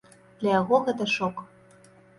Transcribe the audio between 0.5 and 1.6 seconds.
яго гэта шок.